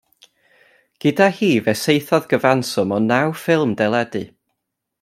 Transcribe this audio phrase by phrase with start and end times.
[1.03, 4.23] Gyda hi fe saethodd gyfanswm o naw ffilm deledu.